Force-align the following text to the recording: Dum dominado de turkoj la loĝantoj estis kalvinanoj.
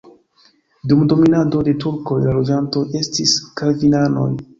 Dum 0.91 1.01
dominado 1.11 1.61
de 1.67 1.73
turkoj 1.83 2.17
la 2.23 2.33
loĝantoj 2.39 2.81
estis 3.01 3.35
kalvinanoj. 3.63 4.27